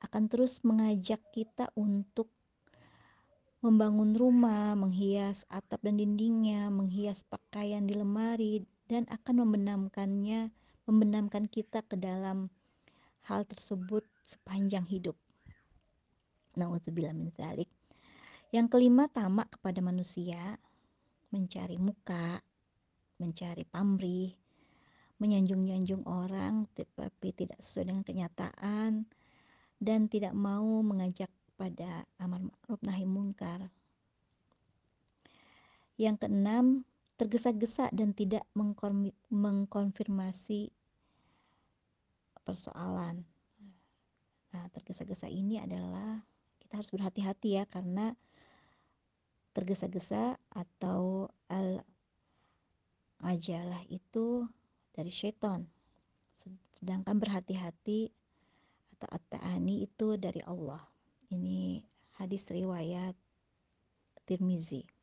akan 0.00 0.30
terus 0.30 0.64
mengajak 0.64 1.20
kita 1.34 1.68
untuk 1.76 2.30
membangun 3.60 4.14
rumah, 4.14 4.72
menghias 4.78 5.44
atap 5.50 5.82
dan 5.84 5.98
dindingnya, 5.98 6.70
menghias 6.70 7.26
pakaian 7.26 7.84
di 7.84 7.98
lemari 7.98 8.62
dan 8.88 9.04
akan 9.12 9.44
membenamkannya, 9.44 10.48
membenamkan 10.88 11.44
kita 11.46 11.84
ke 11.84 11.94
dalam 12.00 12.48
hal 13.28 13.44
tersebut 13.44 14.02
sepanjang 14.24 14.88
hidup. 14.88 15.14
Nauzubillah 16.56 17.12
min 17.12 17.28
zalik. 17.36 17.68
Yang 18.48 18.72
kelima, 18.72 19.04
tamak 19.12 19.52
kepada 19.60 19.84
manusia, 19.84 20.56
mencari 21.28 21.76
muka, 21.76 22.40
mencari 23.20 23.68
pamrih, 23.68 24.32
menyanjung-nyanjung 25.20 26.06
orang 26.08 26.64
tetapi 26.72 27.34
tidak 27.36 27.60
sesuai 27.60 27.92
dengan 27.92 28.04
kenyataan 28.06 29.04
dan 29.82 30.00
tidak 30.08 30.32
mau 30.32 30.80
mengajak 30.80 31.28
pada 31.58 32.06
amar 32.22 32.40
ma'ruf 32.40 32.80
nahi 32.86 33.04
munkar. 33.04 33.68
Yang 35.98 36.24
keenam, 36.24 36.87
tergesa-gesa 37.18 37.90
dan 37.90 38.14
tidak 38.14 38.46
mengkonfirmasi 39.28 40.70
persoalan. 42.46 43.26
Nah, 44.54 44.64
tergesa-gesa 44.70 45.26
ini 45.26 45.58
adalah 45.58 46.22
kita 46.62 46.78
harus 46.78 46.94
berhati-hati 46.94 47.58
ya 47.58 47.66
karena 47.66 48.14
tergesa-gesa 49.52 50.38
atau 50.54 51.26
al 51.50 51.82
ajalah 53.26 53.82
itu 53.90 54.46
dari 54.94 55.10
syaitan. 55.10 55.66
Sedangkan 56.78 57.18
berhati-hati 57.18 58.14
atau 58.94 59.08
at-ta'ani 59.10 59.82
itu 59.82 60.14
dari 60.14 60.38
Allah. 60.46 60.86
Ini 61.34 61.82
hadis 62.22 62.46
riwayat 62.54 63.18
Tirmizi 64.22 64.97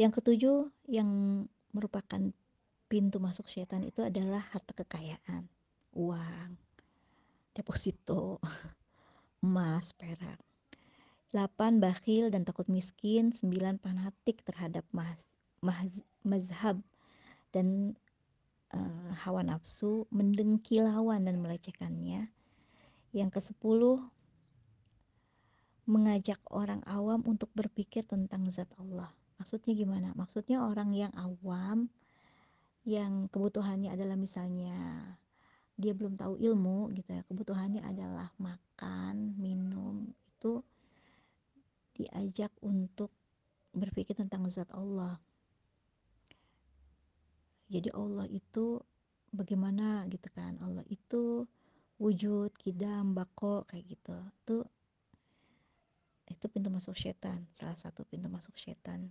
yang 0.00 0.08
ketujuh 0.08 0.72
yang 0.88 1.10
merupakan 1.76 2.32
pintu 2.88 3.20
masuk 3.20 3.44
syaitan 3.52 3.84
itu 3.84 4.00
adalah 4.00 4.40
harta 4.40 4.72
kekayaan 4.72 5.44
uang 5.92 6.56
deposito 7.52 8.40
emas 9.44 9.92
perak 9.92 10.40
8 11.30 11.78
bakhil 11.78 12.26
dan 12.34 12.42
takut 12.42 12.66
miskin, 12.66 13.30
9 13.30 13.78
fanatik 13.78 14.42
terhadap 14.42 14.82
maz, 14.90 15.22
maz, 15.62 16.02
mazhab 16.26 16.82
dan 17.54 17.94
uh, 18.74 19.14
hawa 19.22 19.46
nafsu, 19.46 20.10
mendengki 20.10 20.82
lawan 20.82 21.30
dan 21.30 21.38
melecehkannya. 21.38 22.34
Yang 23.14 23.30
ke-10 23.38 24.10
mengajak 25.86 26.42
orang 26.50 26.82
awam 26.90 27.22
untuk 27.22 27.50
berpikir 27.54 28.02
tentang 28.02 28.50
zat 28.50 28.70
Allah. 28.82 29.14
Maksudnya 29.40 29.72
gimana? 29.72 30.12
Maksudnya 30.12 30.68
orang 30.68 30.92
yang 30.92 31.12
awam 31.16 31.88
yang 32.84 33.24
kebutuhannya 33.32 33.88
adalah 33.88 34.20
misalnya 34.20 34.76
dia 35.80 35.96
belum 35.96 36.20
tahu 36.20 36.36
ilmu 36.36 36.92
gitu 36.92 37.16
ya, 37.16 37.24
kebutuhannya 37.24 37.80
adalah 37.80 38.28
makan, 38.36 39.32
minum, 39.40 40.12
itu 40.12 40.60
diajak 41.96 42.52
untuk 42.60 43.08
berpikir 43.72 44.12
tentang 44.12 44.44
zat 44.52 44.68
Allah. 44.76 45.16
Jadi 47.72 47.88
Allah 47.96 48.28
itu 48.28 48.76
bagaimana 49.32 50.04
gitu 50.12 50.28
kan? 50.36 50.60
Allah 50.60 50.84
itu 50.92 51.48
wujud, 51.96 52.52
kidam, 52.60 53.16
bako 53.16 53.64
kayak 53.64 53.88
gitu. 53.88 54.16
Itu 54.44 54.56
itu 56.30 56.44
pintu 56.46 56.68
masuk 56.68 56.94
setan, 56.94 57.48
salah 57.50 57.76
satu 57.76 58.04
pintu 58.04 58.28
masuk 58.28 58.54
setan. 58.54 59.08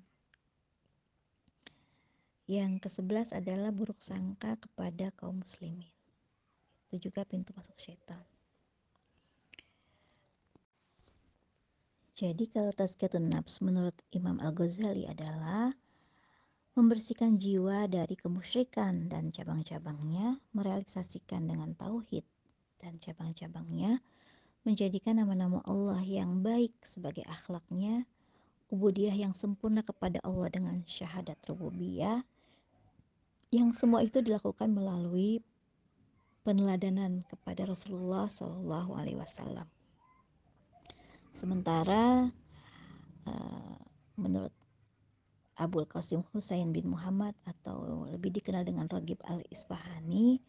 Yang 2.49 2.89
ke-11 2.89 3.37
adalah 3.37 3.69
buruk 3.69 4.01
sangka 4.01 4.57
kepada 4.57 5.13
kaum 5.13 5.45
muslimin. 5.45 5.93
Itu 6.89 6.97
juga 6.97 7.21
pintu 7.21 7.53
masuk 7.53 7.77
setan. 7.77 8.25
Jadi 12.17 12.49
kalau 12.49 12.73
tazkiyatun 12.73 13.29
nafs 13.29 13.61
menurut 13.61 13.93
Imam 14.09 14.41
Al-Ghazali 14.41 15.05
adalah 15.05 15.69
membersihkan 16.73 17.37
jiwa 17.37 17.85
dari 17.85 18.17
kemusyrikan 18.17 19.13
dan 19.13 19.29
cabang-cabangnya, 19.29 20.41
merealisasikan 20.57 21.45
dengan 21.45 21.77
tauhid 21.77 22.25
dan 22.81 22.97
cabang-cabangnya, 22.97 24.01
menjadikan 24.65 25.21
nama-nama 25.21 25.61
Allah 25.69 26.01
yang 26.01 26.41
baik 26.41 26.73
sebagai 26.81 27.29
akhlaknya, 27.29 28.09
ubudiyah 28.73 29.13
yang 29.13 29.37
sempurna 29.37 29.85
kepada 29.85 30.17
Allah 30.25 30.49
dengan 30.49 30.81
syahadat 30.89 31.37
rububiyah, 31.45 32.25
yang 33.49 33.73
semua 33.73 34.05
itu 34.05 34.21
dilakukan 34.21 34.69
melalui 34.69 35.41
peneladanan 36.45 37.25
kepada 37.29 37.65
Rasulullah 37.65 38.29
Shallallahu 38.29 38.93
Alaihi 38.97 39.17
Wasallam. 39.17 39.65
Sementara 41.33 42.29
uh, 43.25 43.77
menurut 44.17 44.53
Abul 45.59 45.83
Qasim 45.89 46.23
Husain 46.31 46.71
bin 46.71 46.87
Muhammad 46.87 47.35
atau 47.43 48.07
lebih 48.07 48.31
dikenal 48.31 48.63
dengan 48.63 48.87
Ragib 48.87 49.19
al-Isfahani 49.27 50.39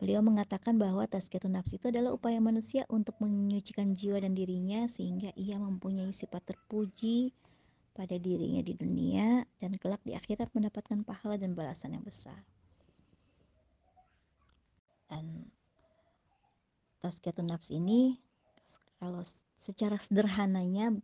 beliau 0.00 0.24
mengatakan 0.24 0.74
bahwa 0.74 1.06
tazkiyatun 1.06 1.54
nafs 1.54 1.76
itu 1.76 1.92
adalah 1.92 2.10
upaya 2.10 2.42
manusia 2.42 2.82
untuk 2.90 3.14
menyucikan 3.22 3.94
jiwa 3.94 4.18
dan 4.18 4.34
dirinya 4.34 4.90
sehingga 4.90 5.30
ia 5.38 5.54
mempunyai 5.54 6.10
sifat 6.10 6.42
terpuji 6.50 7.30
pada 7.98 8.14
dirinya 8.14 8.62
di 8.62 8.78
dunia 8.78 9.42
dan 9.58 9.74
kelak 9.74 9.98
di 10.06 10.14
akhirat 10.14 10.54
mendapatkan 10.54 11.02
pahala 11.02 11.34
dan 11.34 11.58
balasan 11.58 11.98
yang 11.98 12.06
besar. 12.06 12.38
Dan 15.10 15.50
tazkiyatun 17.02 17.50
nafs 17.50 17.74
ini 17.74 18.14
kalau 19.02 19.26
secara 19.58 19.98
sederhananya 19.98 20.94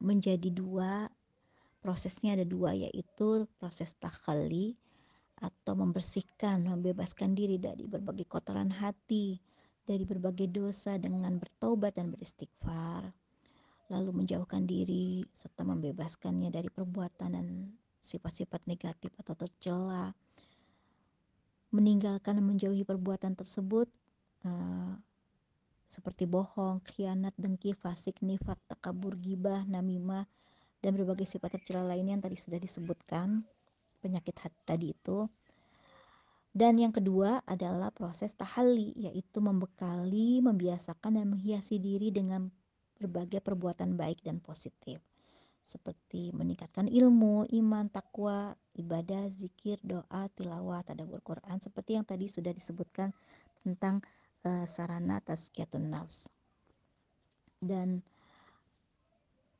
menjadi 0.00 0.48
dua 0.48 1.04
prosesnya 1.84 2.32
ada 2.32 2.48
dua 2.48 2.72
yaitu 2.72 3.44
proses 3.60 3.92
takhali 4.00 4.72
atau 5.36 5.76
membersihkan 5.76 6.64
membebaskan 6.64 7.36
diri 7.36 7.60
dari 7.60 7.84
berbagai 7.84 8.24
kotoran 8.24 8.72
hati 8.72 9.36
dari 9.84 10.08
berbagai 10.08 10.48
dosa 10.48 10.96
dengan 10.96 11.36
bertobat 11.36 11.92
dan 11.92 12.08
beristighfar 12.08 13.12
lalu 13.86 14.24
menjauhkan 14.24 14.66
diri 14.66 15.22
serta 15.30 15.62
membebaskannya 15.62 16.50
dari 16.50 16.66
perbuatan 16.66 17.30
dan 17.34 17.46
sifat-sifat 18.02 18.66
negatif 18.66 19.14
atau 19.18 19.34
tercela. 19.38 20.14
Meninggalkan 21.70 22.38
menjauhi 22.42 22.86
perbuatan 22.86 23.34
tersebut 23.34 23.90
uh, 24.46 24.94
seperti 25.86 26.26
bohong, 26.26 26.82
khianat, 26.82 27.34
dengki, 27.38 27.74
fasik, 27.78 28.18
nifak, 28.22 28.58
takabur, 28.66 29.14
gibah, 29.18 29.62
namimah, 29.66 30.26
dan 30.82 30.94
berbagai 30.98 31.26
sifat 31.26 31.58
tercela 31.58 31.86
lainnya 31.86 32.18
yang 32.18 32.24
tadi 32.24 32.38
sudah 32.38 32.58
disebutkan 32.58 33.46
penyakit 34.02 34.34
hati 34.38 34.60
tadi 34.66 34.86
itu. 34.94 35.26
Dan 36.56 36.80
yang 36.80 36.88
kedua 36.88 37.44
adalah 37.44 37.92
proses 37.92 38.32
tahalli 38.32 38.96
yaitu 38.96 39.44
membekali, 39.44 40.40
membiasakan 40.40 41.20
dan 41.20 41.28
menghiasi 41.28 41.76
diri 41.76 42.08
dengan 42.08 42.48
berbagai 42.96 43.44
perbuatan 43.44 43.94
baik 43.96 44.24
dan 44.24 44.40
positif 44.40 45.00
seperti 45.66 46.30
meningkatkan 46.30 46.86
ilmu, 46.86 47.50
iman, 47.50 47.90
takwa, 47.90 48.54
ibadah, 48.78 49.26
zikir, 49.34 49.82
doa, 49.82 50.30
tilawah, 50.38 50.78
tadabbur 50.86 51.18
Quran 51.26 51.58
seperti 51.58 51.98
yang 51.98 52.06
tadi 52.06 52.30
sudah 52.30 52.54
disebutkan 52.54 53.10
tentang 53.66 53.98
uh, 54.46 54.62
sarana 54.62 55.18
tazkiyatun 55.18 55.90
nafs. 55.90 56.30
Dan 57.58 57.98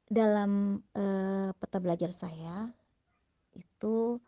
dalam 0.06 0.78
uh, 0.94 1.50
peta 1.58 1.82
belajar 1.82 2.14
saya 2.14 2.70
itu 3.58 4.22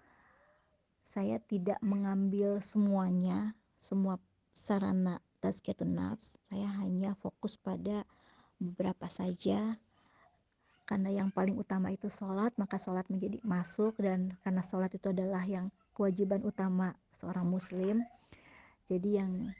saya 1.06 1.38
tidak 1.46 1.78
mengambil 1.78 2.58
semuanya 2.58 3.54
semua 3.78 4.18
sarana 4.50 5.22
tazkiyatun 5.38 5.94
nafs 5.94 6.34
saya 6.50 6.66
hanya 6.82 7.14
fokus 7.22 7.54
pada 7.54 8.02
beberapa 8.58 9.06
saja. 9.10 9.74
Karena 10.88 11.10
yang 11.12 11.28
paling 11.32 11.56
utama 11.58 11.92
itu 11.92 12.08
sholat 12.08 12.52
maka 12.56 12.80
sholat 12.80 13.04
menjadi 13.12 13.38
masuk 13.44 13.96
dan 14.00 14.32
karena 14.40 14.64
sholat 14.64 14.88
itu 14.96 15.12
adalah 15.12 15.44
yang 15.44 15.68
kewajiban 15.92 16.40
utama 16.46 16.96
seorang 17.20 17.44
muslim 17.44 18.00
jadi 18.88 19.20
yang 19.20 19.52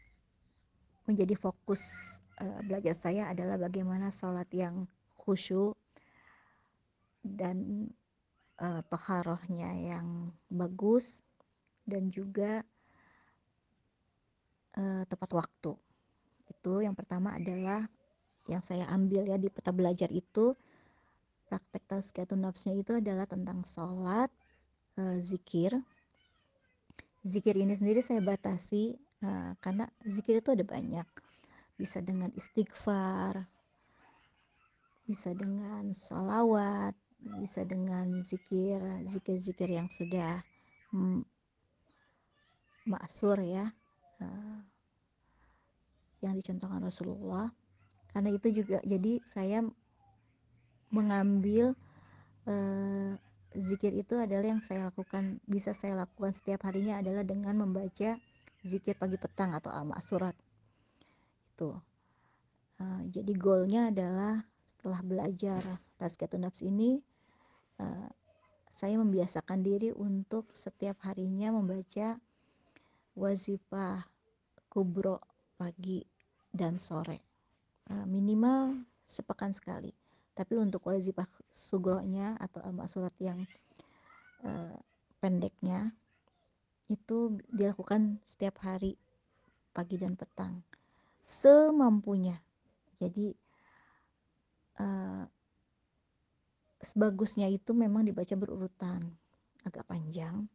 menjadi 1.05 1.37
fokus 1.37 1.85
uh, 2.41 2.65
belajar 2.65 2.97
saya 2.97 3.29
adalah 3.29 3.61
bagaimana 3.61 4.09
sholat 4.09 4.49
yang 4.57 4.89
khusyuk 5.21 5.77
dan 7.21 7.89
uh, 8.57 8.81
toharohnya 8.89 9.69
yang 9.77 10.33
bagus 10.49 11.21
dan 11.85 12.09
juga 12.09 12.65
uh, 14.81 15.05
tepat 15.05 15.31
waktu. 15.45 15.77
Itu 16.49 16.81
yang 16.81 16.97
pertama 16.97 17.37
adalah 17.37 17.85
yang 18.49 18.65
saya 18.65 18.89
ambil 18.91 19.29
ya 19.29 19.37
di 19.37 19.53
peta 19.53 19.71
belajar 19.71 20.09
itu 20.09 20.57
praktek 21.49 21.85
tazkiyatun 21.89 22.45
nafsnya 22.45 22.77
itu 22.77 22.97
adalah 22.97 23.29
tentang 23.29 23.63
sholat 23.65 24.33
uh, 24.97 25.17
zikir. 25.21 25.77
Zikir 27.23 27.55
ini 27.61 27.77
sendiri 27.77 28.01
saya 28.01 28.25
batasi 28.25 28.97
uh, 29.25 29.53
karena 29.61 29.85
zikir 30.09 30.41
itu 30.41 30.53
ada 30.53 30.65
banyak. 30.65 31.07
Bisa 31.77 32.01
dengan 32.01 32.33
istighfar 32.35 33.47
bisa 35.09 35.33
dengan 35.33 35.89
salawat 35.89 36.93
bisa 37.41 37.65
dengan 37.65 38.21
zikir 38.21 38.77
zikir-zikir 39.09 39.73
yang 39.73 39.89
sudah 39.89 40.45
mm, 40.93 41.25
maksur 42.85 43.41
ya 43.41 43.65
uh, 44.21 44.61
yang 46.21 46.37
dicontohkan 46.37 46.85
Rasulullah 46.85 47.49
karena 48.13 48.31
itu 48.33 48.49
juga 48.63 48.81
jadi 48.85 49.21
saya 49.25 49.63
mengambil 50.89 51.77
uh, 52.49 53.13
zikir 53.57 53.93
itu 53.97 54.17
adalah 54.17 54.57
yang 54.57 54.65
saya 54.65 54.89
lakukan 54.89 55.41
bisa 55.45 55.77
saya 55.77 55.97
lakukan 55.97 56.33
setiap 56.33 56.65
harinya 56.69 57.01
adalah 57.01 57.25
dengan 57.25 57.61
membaca 57.61 58.17
zikir 58.65 58.97
pagi 58.97 59.17
petang 59.21 59.55
atau 59.55 59.71
al-ma'surat 59.71 60.35
itu. 61.55 61.75
Uh, 62.79 63.03
jadi 63.11 63.33
goalnya 63.35 63.91
adalah 63.91 64.39
setelah 64.63 65.01
belajar 65.03 65.63
tazkiyatun 65.99 66.47
nafs 66.47 66.63
ini 66.63 67.03
uh, 67.83 68.09
saya 68.71 68.95
membiasakan 68.95 69.67
diri 69.67 69.91
untuk 69.91 70.55
setiap 70.55 71.03
harinya 71.03 71.51
membaca 71.51 72.15
wazifah 73.19 74.07
kubro 74.71 75.19
pagi 75.59 76.07
dan 76.55 76.79
sore 76.79 77.28
minimal 78.09 78.85
sepekan 79.09 79.53
sekali. 79.53 79.93
Tapi 80.37 80.55
untuk 80.55 80.87
wazifah 80.87 81.27
sugronya 81.51 82.39
atau 82.39 82.63
al 82.63 82.75
surat 82.87 83.15
yang 83.19 83.43
uh, 84.47 84.77
pendeknya 85.19 85.91
itu 86.89 87.37
dilakukan 87.51 88.23
setiap 88.23 88.63
hari 88.63 88.95
pagi 89.75 89.99
dan 89.99 90.15
petang. 90.15 90.63
Semampunya. 91.25 92.39
Jadi 93.01 93.35
uh, 94.81 95.25
sebagusnya 96.81 97.51
itu 97.51 97.75
memang 97.75 98.07
dibaca 98.07 98.35
berurutan. 98.39 99.05
Agak 99.67 99.85
panjang 99.91 100.49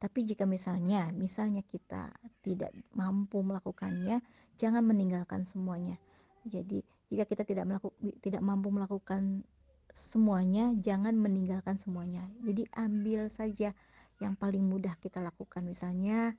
tapi 0.00 0.24
jika 0.24 0.48
misalnya 0.48 1.12
misalnya 1.12 1.60
kita 1.60 2.08
tidak 2.40 2.72
mampu 2.96 3.44
melakukannya 3.44 4.24
jangan 4.56 4.80
meninggalkan 4.80 5.44
semuanya. 5.44 6.00
Jadi 6.48 6.80
jika 7.12 7.28
kita 7.28 7.44
tidak 7.44 7.68
melakukan 7.68 8.00
tidak 8.24 8.40
mampu 8.40 8.72
melakukan 8.72 9.44
semuanya 9.92 10.72
jangan 10.80 11.12
meninggalkan 11.20 11.76
semuanya. 11.76 12.24
Jadi 12.40 12.64
ambil 12.80 13.28
saja 13.28 13.76
yang 14.24 14.34
paling 14.40 14.64
mudah 14.64 14.96
kita 14.96 15.20
lakukan. 15.20 15.68
Misalnya 15.68 16.32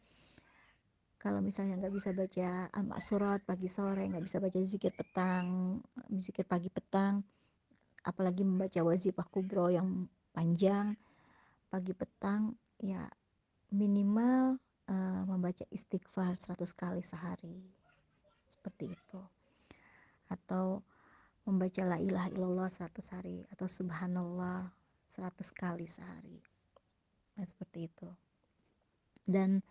kalau 1.22 1.38
misalnya 1.38 1.78
nggak 1.78 1.94
bisa 1.94 2.18
baca 2.18 2.66
al-ma'surat 2.74 3.46
pagi 3.46 3.70
sore 3.70 4.10
nggak 4.10 4.26
bisa 4.26 4.42
baca 4.42 4.58
zikir 4.58 4.90
petang 4.90 5.78
zikir 6.18 6.50
pagi 6.50 6.74
petang 6.74 7.22
apalagi 8.02 8.42
membaca 8.42 8.82
wazifah 8.82 9.30
kubro 9.30 9.70
yang 9.70 10.10
panjang 10.34 10.98
pagi 11.70 11.94
petang 11.94 12.58
ya 12.82 13.06
minimal 13.72 14.60
uh, 14.92 15.24
membaca 15.26 15.64
istighfar 15.72 16.36
100 16.36 16.60
kali 16.76 17.02
sehari. 17.02 17.64
Seperti 18.46 18.92
itu. 18.92 19.22
Atau 20.28 20.84
membaca 21.48 21.82
la 21.88 21.98
ilaha 21.98 22.30
illallah 22.36 22.70
100 22.70 23.16
hari 23.16 23.48
atau 23.50 23.66
subhanallah 23.66 24.70
100 25.10 25.32
kali 25.56 25.88
sehari. 25.88 26.38
Nah, 27.40 27.46
seperti 27.48 27.88
itu. 27.88 28.10
Dan 29.24 29.64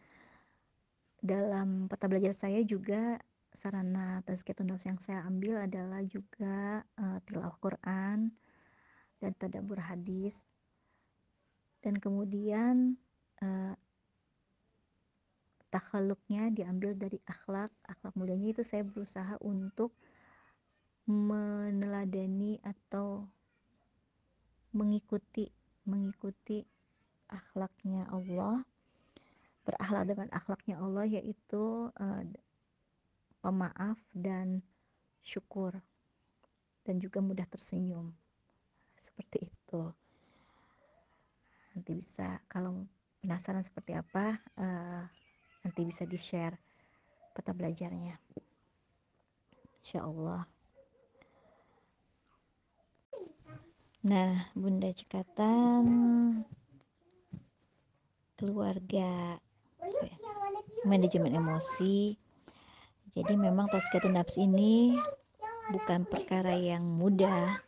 dalam 1.21 1.85
peta 1.87 2.09
belajar 2.09 2.33
saya 2.33 2.65
juga 2.65 3.21
sarana 3.53 4.25
tazkiyatun 4.25 4.73
nafs 4.73 4.89
yang 4.89 4.99
saya 5.03 5.21
ambil 5.29 5.61
adalah 5.61 6.01
juga 6.07 6.81
uh, 6.97 7.19
tilawah 7.29 7.55
Quran 7.61 8.33
dan 9.21 9.33
tadabur 9.37 9.79
hadis. 9.85 10.49
Dan 11.85 11.97
kemudian 11.97 12.97
uh, 13.45 13.77
takhaluknya 15.71 16.51
diambil 16.51 16.99
dari 16.99 17.19
akhlak. 17.25 17.71
Akhlak 17.87 18.15
mulianya 18.19 18.53
itu 18.53 18.63
saya 18.67 18.83
berusaha 18.83 19.39
untuk 19.41 19.95
meneladani 21.09 22.63
atau 22.63 23.27
mengikuti 24.71 25.51
mengikuti 25.83 26.63
akhlaknya 27.27 28.07
Allah 28.11 28.63
berakhlak 29.67 30.05
dengan 30.07 30.29
akhlaknya 30.31 30.79
Allah 30.79 31.07
yaitu 31.07 31.91
uh, 31.91 32.23
pemaaf 33.43 33.99
dan 34.15 34.63
syukur 35.23 35.75
dan 36.87 36.99
juga 36.99 37.23
mudah 37.23 37.47
tersenyum. 37.47 38.15
Seperti 38.99 39.51
itu. 39.51 39.83
Nanti 41.75 41.91
bisa 41.95 42.41
kalau 42.51 42.87
penasaran 43.21 43.63
seperti 43.63 43.95
apa 43.95 44.39
uh, 44.59 45.05
nanti 45.64 45.81
bisa 45.85 46.09
di 46.09 46.18
share 46.20 46.57
peta 47.33 47.53
belajarnya 47.53 48.16
Insya 49.81 50.05
Allah 50.05 50.44
Nah, 54.01 54.49
Bunda 54.57 54.88
Cekatan 54.88 55.85
keluarga 58.40 59.37
manajemen 60.88 61.37
emosi. 61.37 62.16
Jadi 63.12 63.37
memang 63.37 63.68
tazkiyatun 63.68 64.16
nafs 64.16 64.40
ini 64.40 64.96
bukan 65.68 66.09
perkara 66.09 66.57
yang 66.57 66.81
mudah. 66.81 67.61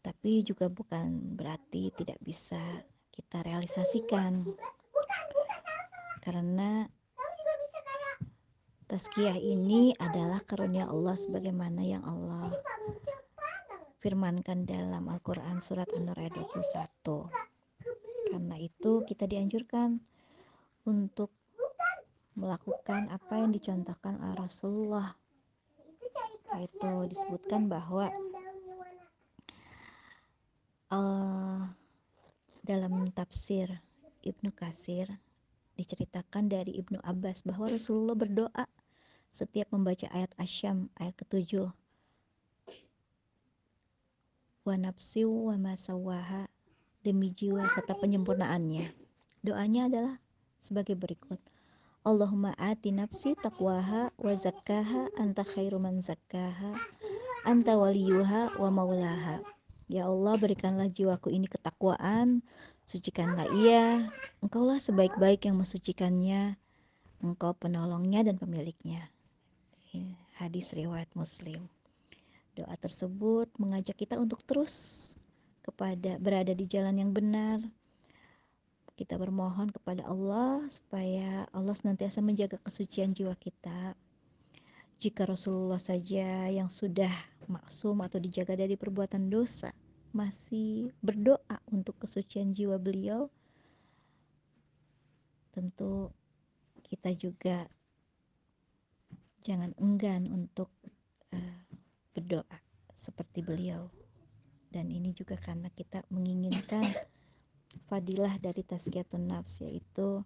Tapi 0.00 0.40
juga 0.40 0.72
bukan 0.72 1.36
berarti 1.36 1.92
tidak 1.92 2.16
bisa 2.24 2.60
kita 3.12 3.44
realisasikan. 3.44 4.48
Karena 6.24 6.88
tazkiyah 8.88 9.36
ini 9.36 9.92
adalah 10.00 10.40
karunia 10.40 10.88
Allah 10.88 11.20
sebagaimana 11.20 11.84
yang 11.84 12.00
Allah 12.08 12.48
firmankan 14.00 14.64
dalam 14.64 15.12
Al-Quran 15.12 15.60
surat 15.60 15.88
An-Nur 15.92 16.16
ayat 16.16 16.32
21 16.32 17.44
karena 18.34 18.58
itu 18.58 19.06
kita 19.06 19.30
dianjurkan 19.30 20.02
untuk 20.90 21.30
melakukan 22.34 23.06
apa 23.14 23.38
yang 23.38 23.54
dicontohkan 23.54 24.18
oleh 24.18 24.34
Rasulullah. 24.34 25.14
Yaitu 26.58 27.14
disebutkan 27.14 27.70
bahwa 27.70 28.10
uh, 30.90 31.62
dalam 32.66 33.06
tafsir 33.14 33.70
Ibnu 34.26 34.50
Kasir 34.50 35.06
diceritakan 35.74 36.50
dari 36.50 36.74
Ibnu 36.78 37.02
Abbas 37.02 37.42
bahwa 37.42 37.70
Rasulullah 37.70 38.14
berdoa 38.14 38.66
setiap 39.34 39.70
membaca 39.74 40.06
ayat 40.14 40.30
Asyam 40.38 40.90
ayat 40.98 41.18
ketujuh 41.18 41.74
wa 44.64 44.74
nafsi 44.80 45.28
wa 45.28 45.60
masawaha 45.60 46.48
demi 47.04 47.28
jiwa 47.36 47.68
serta 47.68 47.92
penyempurnaannya. 48.00 48.96
Doanya 49.44 49.92
adalah 49.92 50.16
sebagai 50.64 50.96
berikut. 50.96 51.36
Allahumma 52.00 52.56
ati 52.56 52.88
nafsi 52.88 53.36
taqwaha 53.36 54.08
wa 54.16 54.32
zakkaha 54.32 55.12
anta 55.20 55.44
khairu 55.44 55.76
man 55.76 56.00
zakkaha 56.00 56.72
anta 57.44 57.76
waliyuha 57.76 58.56
wa 58.56 58.68
maulaha. 58.72 59.44
Ya 59.84 60.08
Allah 60.08 60.40
berikanlah 60.40 60.88
jiwaku 60.88 61.28
ini 61.28 61.44
ketakwaan, 61.44 62.40
sucikanlah 62.84 63.48
ia, 63.56 64.04
engkaulah 64.44 64.76
sebaik-baik 64.76 65.48
yang 65.48 65.56
mensucikannya, 65.56 66.60
engkau 67.24 67.56
penolongnya 67.56 68.28
dan 68.28 68.36
pemiliknya. 68.36 69.08
Hadis 70.36 70.74
riwayat 70.76 71.08
Muslim. 71.16 71.64
Doa 72.54 72.74
tersebut 72.78 73.48
mengajak 73.56 73.96
kita 73.96 74.20
untuk 74.20 74.44
terus 74.44 75.06
kepada 75.64 76.20
berada 76.20 76.52
di 76.52 76.66
jalan 76.68 77.00
yang 77.00 77.10
benar. 77.10 77.62
Kita 78.94 79.18
bermohon 79.18 79.74
kepada 79.74 80.06
Allah 80.06 80.62
supaya 80.70 81.50
Allah 81.50 81.74
senantiasa 81.74 82.22
menjaga 82.22 82.62
kesucian 82.62 83.10
jiwa 83.10 83.34
kita. 83.34 83.98
Jika 85.02 85.26
Rasulullah 85.26 85.82
saja 85.82 86.46
yang 86.46 86.70
sudah 86.70 87.10
maksum 87.50 87.98
atau 88.06 88.22
dijaga 88.22 88.54
dari 88.54 88.78
perbuatan 88.78 89.26
dosa 89.26 89.74
masih 90.14 90.94
berdoa 91.02 91.58
untuk 91.74 91.98
kesucian 91.98 92.54
jiwa 92.54 92.78
beliau, 92.78 93.26
tentu 95.50 96.14
kita 96.86 97.10
juga 97.18 97.66
jangan 99.42 99.74
enggan 99.82 100.30
untuk 100.30 100.70
uh, 101.34 101.60
berdoa 102.14 102.58
seperti 102.94 103.42
beliau. 103.42 103.90
Dan 104.70 104.94
ini 104.94 105.10
juga 105.10 105.34
karena 105.34 105.66
kita 105.74 106.06
menginginkan 106.14 106.86
fadilah 107.90 108.38
dari 108.38 108.62
tazkiyatun 108.62 109.34
nafs 109.34 109.66
yaitu 109.66 110.22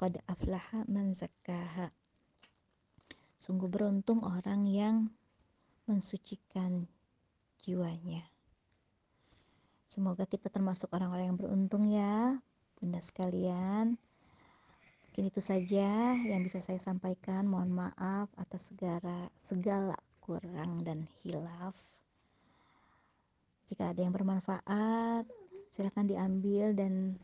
qad 0.00 0.16
aflaha 0.24 0.88
man 0.88 1.12
zakkaha. 1.12 1.92
Sungguh 3.36 3.68
beruntung 3.68 4.24
orang 4.24 4.64
yang 4.64 5.12
mensucikan 5.84 6.88
jiwanya 7.60 8.24
semoga 9.90 10.22
kita 10.22 10.46
termasuk 10.46 10.86
orang-orang 10.94 11.34
yang 11.34 11.38
beruntung 11.38 11.82
ya 11.90 12.38
bunda 12.78 13.02
sekalian 13.02 13.98
mungkin 15.10 15.24
itu 15.26 15.42
saja 15.42 16.14
yang 16.14 16.46
bisa 16.46 16.62
saya 16.62 16.78
sampaikan 16.78 17.50
mohon 17.50 17.74
maaf 17.74 18.30
atas 18.38 18.70
segala 18.70 19.26
segala 19.42 19.98
kurang 20.30 20.86
dan 20.86 21.10
hilaf. 21.26 21.74
Jika 23.66 23.90
ada 23.90 23.98
yang 24.06 24.14
bermanfaat, 24.14 25.26
silakan 25.74 26.06
diambil 26.06 26.70
dan 26.78 27.18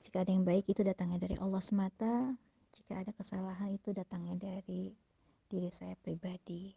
jika 0.00 0.24
ada 0.24 0.32
yang 0.32 0.48
baik 0.48 0.64
itu 0.72 0.80
datangnya 0.80 1.20
dari 1.20 1.36
Allah 1.36 1.60
semata. 1.60 2.32
Jika 2.72 3.04
ada 3.04 3.12
kesalahan 3.12 3.76
itu 3.76 3.92
datangnya 3.92 4.40
dari 4.40 4.88
diri 5.52 5.68
saya 5.68 5.92
pribadi. 6.00 6.72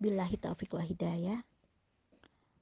Billahi 0.00 0.40
taufiq 0.40 0.72
wal 0.72 0.88
hidayah. 0.88 1.44